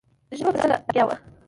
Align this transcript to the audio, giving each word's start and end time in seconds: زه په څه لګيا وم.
زه 0.37 0.43
په 0.45 0.51
څه 0.59 0.65
لګيا 0.71 1.03
وم. 1.07 1.19